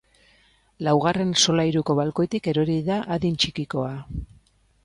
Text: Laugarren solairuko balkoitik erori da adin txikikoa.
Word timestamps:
Laugarren 0.87 1.35
solairuko 1.43 1.97
balkoitik 2.01 2.51
erori 2.55 2.81
da 2.91 3.01
adin 3.17 3.41
txikikoa. 3.45 3.93